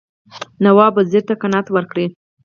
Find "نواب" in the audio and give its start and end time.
0.63-0.93